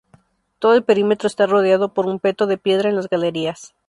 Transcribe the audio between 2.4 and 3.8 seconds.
de piedra en las galerías.